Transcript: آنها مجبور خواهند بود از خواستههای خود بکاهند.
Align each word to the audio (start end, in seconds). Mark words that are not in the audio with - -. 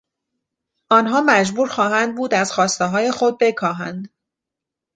آنها 0.89 1.21
مجبور 1.21 1.69
خواهند 1.69 2.15
بود 2.15 2.33
از 2.33 2.51
خواستههای 2.51 3.11
خود 3.11 3.37
بکاهند. 3.39 4.09